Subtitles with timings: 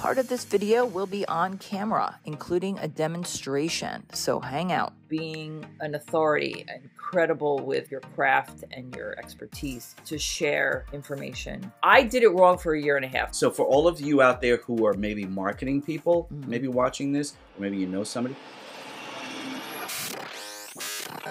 [0.00, 4.94] Part of this video will be on camera, including a demonstration, so hang out.
[5.08, 11.70] Being an authority and credible with your craft and your expertise to share information.
[11.82, 13.34] I did it wrong for a year and a half.
[13.34, 16.48] So for all of you out there who are maybe marketing people, Mhm.
[16.48, 18.36] maybe watching this, or maybe you know somebody.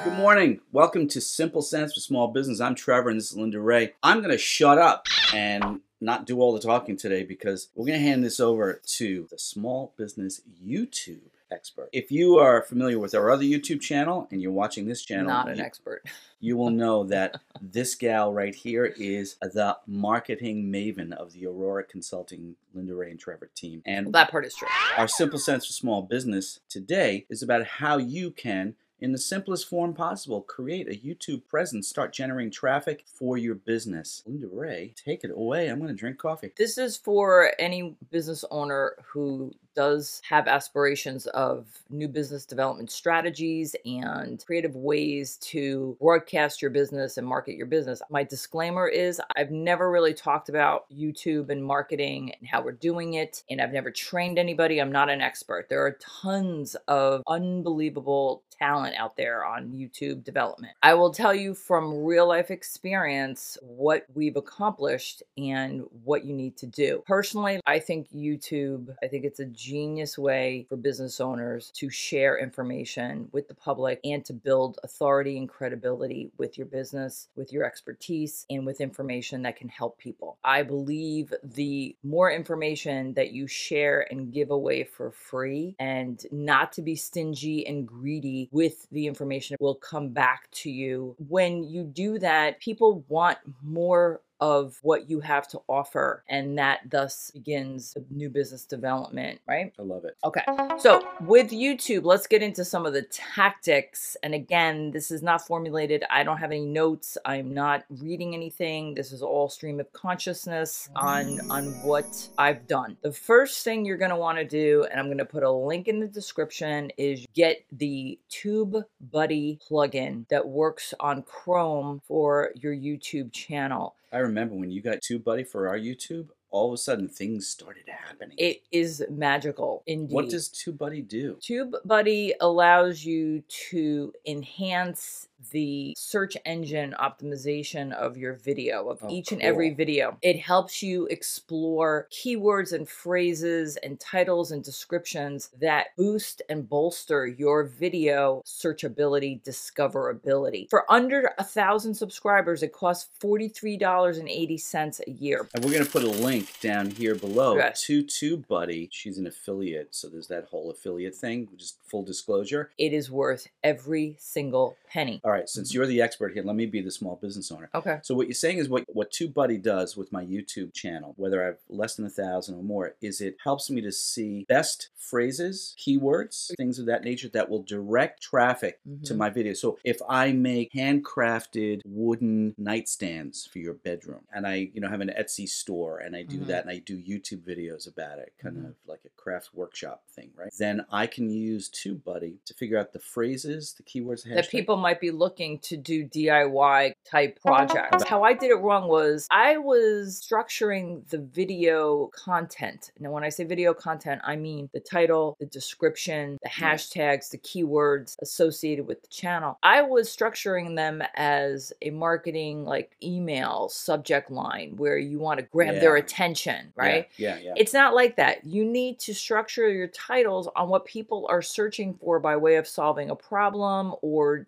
[0.03, 0.61] Good morning.
[0.71, 2.61] Welcome to Simple Sense for Small Business.
[2.61, 3.95] I'm Trevor and this is Linda Rey.
[4.03, 7.99] I'm going to shut up and not do all the talking today because we're going
[7.99, 11.19] to hand this over to the small business YouTube
[11.51, 11.89] expert.
[11.91, 15.49] If you are familiar with our other YouTube channel and you're watching this channel, Not
[15.49, 16.03] an you- expert.
[16.39, 21.83] you will know that this gal right here is the marketing maven of the Aurora
[21.83, 23.81] Consulting Linda Rey and Trevor team.
[23.85, 24.67] And That part is true.
[24.97, 29.67] our simple sense for small business today is about how you can in the simplest
[29.67, 34.23] form possible, create a YouTube presence, start generating traffic for your business.
[34.25, 35.67] Linda Rey, take it away.
[35.67, 36.51] I'm going to drink coffee.
[36.57, 43.77] This is for any business owner who does have aspirations of new business development strategies
[43.85, 48.01] and creative ways to broadcast your business and market your business.
[48.09, 53.13] My disclaimer is I've never really talked about YouTube and marketing and how we're doing
[53.13, 54.79] it, and I've never trained anybody.
[54.79, 55.67] I'm not an expert.
[55.69, 60.73] There are tons of unbelievable talent out there on YouTube development.
[60.83, 66.57] I will tell you from real life experience what we've accomplished and what you need
[66.57, 67.03] to do.
[67.07, 72.39] Personally, I think YouTube, I think it's a genius way for business owners to share
[72.39, 77.63] information with the public and to build authority and credibility with your business, with your
[77.65, 80.39] expertise, and with information that can help people.
[80.43, 86.71] I believe the more information that you share and give away for free and not
[86.73, 91.15] to be stingy and greedy with the information will come back to you.
[91.27, 96.81] When you do that, people want more of what you have to offer, and that
[96.89, 99.73] thus begins new business development, right?
[99.77, 100.15] I love it.
[100.23, 100.43] Okay.
[100.77, 104.15] So, with YouTube, let's get into some of the tactics.
[104.23, 106.03] And again, this is not formulated.
[106.09, 107.17] I don't have any notes.
[107.25, 108.93] I'm not reading anything.
[108.93, 112.97] This is all stream of consciousness on on what I've done.
[113.01, 115.51] The first thing you're going to want to do, and I'm going to put a
[115.51, 118.77] link in the description, is get the Tube
[119.11, 123.95] Buddy plugin that works on Chrome for your YouTube channel.
[124.11, 127.83] I remember when you got TubeBuddy for our YouTube, all of a sudden things started
[127.87, 128.35] happening.
[128.37, 130.13] It is magical indeed.
[130.13, 131.37] what does TubeBuddy do?
[131.41, 139.31] TubeBuddy allows you to enhance the search engine optimization of your video, of Oh, each
[139.31, 140.17] and every video.
[140.21, 147.25] It helps you explore keywords and phrases and titles and descriptions that boost and bolster
[147.25, 150.69] your video searchability, discoverability.
[150.69, 155.47] For under a thousand subscribers, it costs $43.80 a year.
[155.53, 157.81] And we're going to put a link down here below Yes.
[157.83, 158.89] to TubeBuddy.
[158.91, 162.71] She's an affiliate, so there's that whole affiliate thing, just full disclosure.
[162.77, 165.21] It is worth every single penny.
[165.29, 167.69] All right, since you're the expert here, let me be the small business owner.
[167.75, 167.99] Okay.
[168.01, 171.45] So what you're saying is what what TubeBuddy does with my YouTube channel, whether I
[171.45, 175.75] have less than a thousand or more, is it helps me to see best phrases,
[175.77, 179.17] keywords, things of that nature that will direct traffic to Mhm.
[179.17, 179.53] my video.
[179.53, 185.01] So if I make handcrafted wooden nightstands for your bedroom, and I you know have
[185.01, 186.47] an Etsy store, and I do Mhm.
[186.47, 188.69] that, and I do YouTube videos about it, kind Mhm.
[188.69, 190.51] of like a craft workshop thing, right?
[190.57, 194.75] Then I can use TubeBuddy to figure out the phrases, the keywords, the that people
[194.77, 198.03] might be looking to do DIY type projects.
[198.07, 202.91] How I did it wrong was I was structuring the video content.
[202.99, 207.37] Now, when I say video content, I mean the title, the description, the hashtags, the
[207.37, 209.59] keywords associated with the channel.
[209.61, 215.45] I was structuring them as a marketing like email subject line where you want to
[215.45, 217.09] grab their attention, right?
[217.17, 217.53] Yeah, yeah.
[217.57, 218.45] It's not like that.
[218.45, 222.67] You need to structure your titles on what people are searching for by way of
[222.67, 224.45] solving a problem or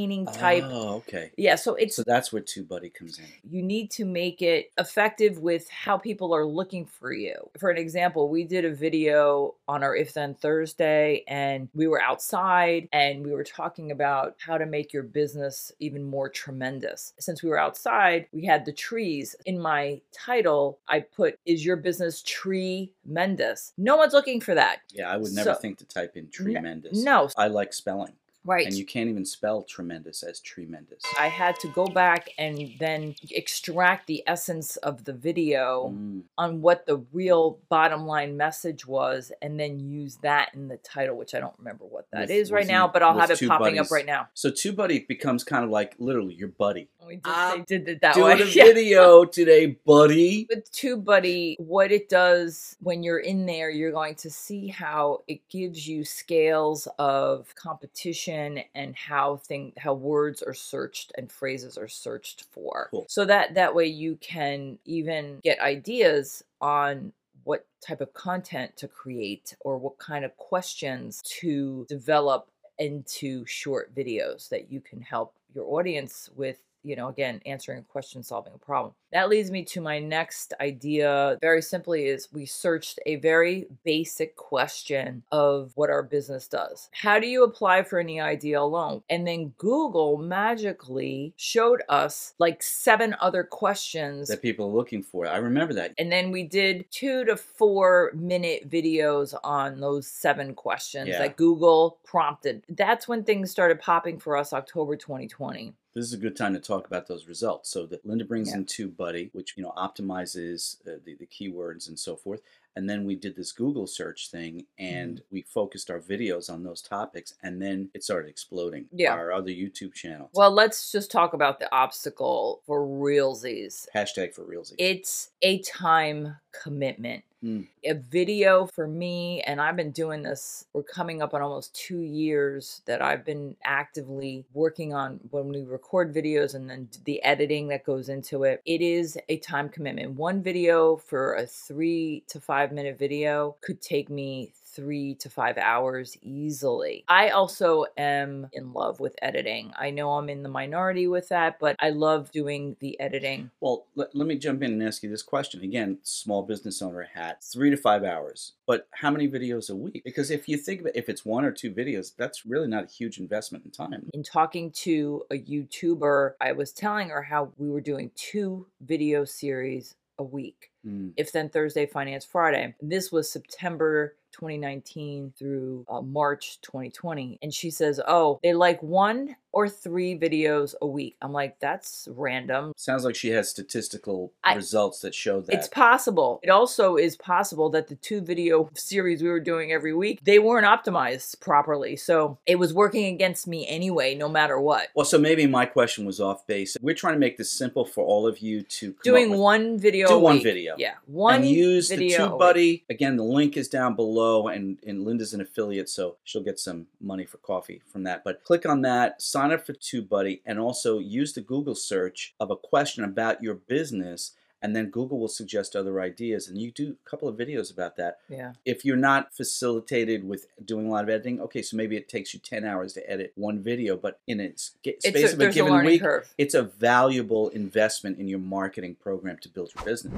[0.00, 0.64] entertaining type.
[0.66, 1.30] Oh, okay.
[1.36, 3.24] Yeah, so it's So that's where TubeBuddy comes in.
[3.48, 7.34] you need to make it effective with how people are looking for you.
[7.58, 12.00] For an example, we did a video on our If Then Thursday and we were
[12.00, 17.12] outside and we were talking about how to make your business even more tremendous.
[17.18, 19.34] Since we were outside, we had the trees.
[19.46, 23.72] In my title, I put, Is your business tremendous?
[23.78, 24.80] No one's looking for that.
[24.92, 27.02] Yeah, I would never So- think to type in tremendous.
[27.02, 28.12] No, I like spelling.
[28.44, 28.66] Right.
[28.66, 31.02] And you can't even spell tremendous as tremendous.
[31.18, 36.22] I had to go back and then extract the essence of the video Mm.
[36.38, 41.16] on what the real bottom line message was and then use that in the title,
[41.16, 43.76] which I don't remember what that is With- right now, but I'll have it popping
[43.76, 43.80] buddies.
[43.80, 44.28] up right now.
[44.34, 46.88] So TubeBuddy becomes kind of like literally your buddy.
[47.06, 48.42] We did, Ah, they did it that Doing way.
[48.44, 48.64] a Yeah.
[48.64, 50.46] video today, buddy.
[50.48, 55.46] With TubeBuddy, what it does when you're in there, you're going to see how it
[55.50, 61.88] gives you scales of competition and how thing how words are searched and phrases are
[61.88, 62.88] searched for.
[62.90, 63.06] Cool.
[63.08, 67.12] So that that way you can even get ideas on
[67.44, 73.94] what type of content to create or what kind of questions to develop into short
[73.94, 78.52] videos that you can help your audience with you know again answering a question solving
[78.54, 83.16] a problem that leads me to my next idea very simply is we searched a
[83.16, 88.70] very basic question of what our business does how do you apply for an EIDL
[88.70, 95.02] loan and then google magically showed us like seven other questions That people are looking
[95.02, 95.26] for.
[95.26, 95.92] I remember that.
[95.98, 101.18] and then we did two to four minute videos on those seven questions Yeah.
[101.18, 102.62] that Google prompted.
[102.68, 105.72] That's when things started popping for us October 2020.
[105.94, 107.68] This is a good time to talk about those results.
[107.70, 108.56] So that Linda brings Yeah.
[108.58, 112.40] in TubeBuddy, which you know optimizes uh, the, the keywords and so forth.
[112.76, 115.24] And then we did this Google search thing, and Mm-hmm.
[115.34, 118.86] we focused our videos on those topics, and then it started exploding.
[118.92, 119.12] Yeah.
[119.12, 120.30] Our other YouTube channel.
[120.32, 123.86] Well, let's just talk about the obstacle for realsies.
[123.94, 124.74] Hashtag for realsy.
[124.78, 127.24] It's a time commitment.
[127.42, 127.68] Mm.
[127.84, 132.00] A video for me, and I've been doing this, we're coming up on almost two
[132.02, 137.68] years that I've been actively working on when we record videos and then the editing
[137.68, 138.60] that goes into it.
[138.66, 140.16] It is a time commitment.
[140.16, 145.58] One video for a three to five minute video could take me three to five
[145.58, 147.04] hours easily.
[147.08, 149.72] I also am in love with editing.
[149.78, 153.50] I know I'm in the minority with that, but I love doing the editing.
[153.60, 155.62] Well, let, let me jump in and ask you this question.
[155.62, 158.52] Again, small business owner hat, three to five hours.
[158.66, 160.02] But how many videos a week?
[160.04, 162.84] Because if you think about it, if it's one or two videos, that's really not
[162.84, 164.08] a huge investment in time.
[164.12, 169.24] in talking to a YouTuber, I was telling her how we were doing two video
[169.24, 170.70] series a week.
[170.86, 171.12] Mm.
[171.16, 172.74] If then Thursday, Finance Friday.
[172.80, 177.38] This was September 2019 through uh, March 2020.
[177.42, 181.16] And she says, Oh, they like one or three videos a week.
[181.20, 182.72] I'm like, That's random.
[182.76, 185.54] Sounds like she has statistical I- results that show that.
[185.54, 186.40] It's possible.
[186.42, 190.38] It also is possible that the two video series we were doing every week, they
[190.38, 191.96] weren't optimized properly.
[191.96, 194.88] So it was working against me anyway, no matter what.
[194.94, 196.76] Well, so maybe my question was off base.
[196.80, 200.18] We're trying to make this simple for all of you to doing one video do
[200.18, 200.42] one week.
[200.42, 200.74] video.
[200.78, 202.40] yeah one and use the video week.
[202.40, 202.82] TubeBuddy.
[202.88, 206.86] Again, the link is down below, and, and Linda's an affiliate, so she'll get some
[207.00, 208.24] money for coffee from that.
[208.24, 212.50] But click on that, sign up for TubeBuddy, and also use the Google search of
[212.50, 214.32] a question about your business.
[214.62, 217.96] And then Google will suggest other ideas, and you do a couple of videos about
[217.96, 218.18] that.
[218.28, 222.10] yeah If you're not facilitated with doing a lot of editing, okay, so maybe it
[222.10, 225.22] takes you 10 hours to edit one video, but in a s- ge- it's space
[225.22, 228.96] a, of a there's a given week, curve it's a valuable investment in your marketing
[229.00, 230.12] program to build your business.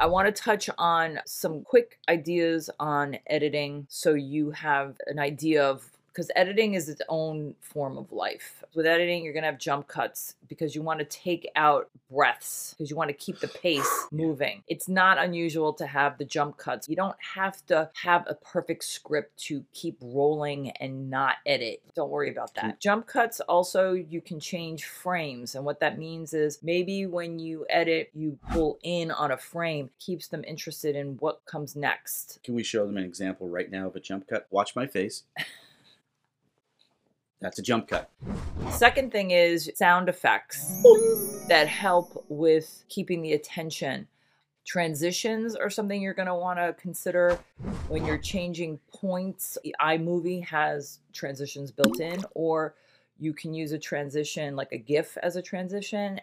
[0.00, 5.62] i want to touch on some quick ideas on editing so you have an idea
[5.64, 8.62] of because editing is its own form of life.
[8.74, 12.74] With editing, you're going to have jump cuts because you want to take out breaths
[12.76, 14.62] because you want to keep the pace moving.
[14.68, 16.88] It's not unusual to have the jump cuts.
[16.88, 21.82] You don't have to have a perfect script to keep rolling and not edit.
[21.96, 22.78] Don't worry about that.
[22.80, 25.56] Jump cuts also, you can change frames.
[25.56, 29.90] And what that means is maybe when you edit, you pull in on a frame,
[29.98, 32.38] keeps them interested in what comes next.
[32.44, 34.46] Can we show them an example right now of a jump cut?
[34.50, 35.24] Watch my face.
[37.44, 38.10] That's a jump cut.
[38.70, 40.82] Second thing is sound effects
[41.46, 44.08] that help with keeping the attention.
[44.64, 47.38] Transitions are something you're going to want to consider
[47.88, 49.58] when you're changing points.
[49.78, 52.76] iMovie has transitions built in, or
[53.18, 56.18] you can use a transition like a GIF as a transition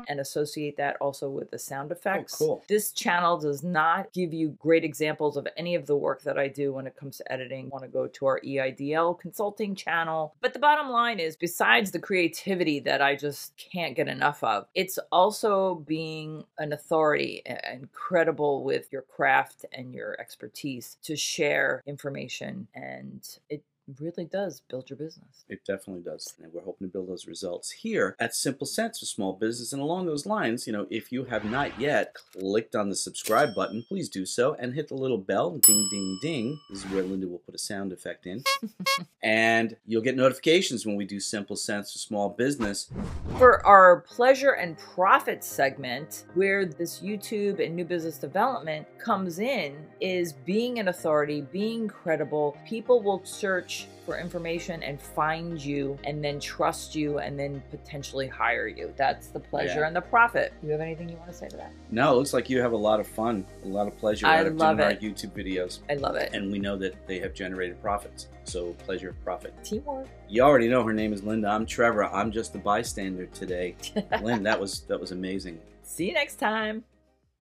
[0.00, 0.12] Mm-hmm.
[0.12, 2.36] and associate that also with the sound oh, effects.
[2.36, 2.64] cool.
[2.68, 6.48] This channel does not give you great examples of any of the work that I
[6.48, 7.70] do when it comes to editing.
[7.70, 10.34] Want to go to our EIDL consulting channel.
[10.40, 14.66] But the bottom line is besides the creativity that I just can't get enough of,
[14.74, 21.82] it's also being an authority and credible with your craft and your expertise to share
[21.86, 23.62] information and it
[24.00, 25.44] really does build your business.
[25.48, 26.34] It definitely does.
[26.42, 29.72] And we're hoping to build those results here at Simple Sense for Small Business.
[29.72, 33.54] And along those lines, you know, if you have not yet clicked on the subscribe
[33.54, 36.60] button, please do so and hit the little bell, ding, ding, ding.
[36.70, 38.42] This is where Linda will put a sound effect in.
[39.22, 42.90] and you'll get notifications when we do Simple Sense for Small Business.
[43.38, 49.76] For our pleasure and profit segment, where this YouTube and new business development comes in,
[50.00, 52.56] is being an authority, being credible.
[52.66, 58.26] People will search for information and find you and then trust you and then potentially
[58.26, 58.92] hire you.
[58.96, 59.86] That's the pleasure Yeah.
[59.86, 60.52] and the profit.
[60.62, 61.72] You have anything you want to say to that?
[61.90, 64.38] No, it looks like you have a lot of fun, a lot of pleasure I
[64.40, 64.82] out of doing it.
[64.82, 65.80] our YouTube videos.
[65.88, 66.32] I love it.
[66.34, 68.28] And we know that they have generated profits.
[68.44, 69.54] So pleasure, profit.
[69.62, 70.08] Teamwork.
[70.28, 71.48] You already know her name is Linda.
[71.48, 72.04] I'm Trevor.
[72.06, 73.76] I'm just the bystander today.
[74.22, 75.60] Lynn, that was that was amazing.
[75.82, 76.84] See you next time.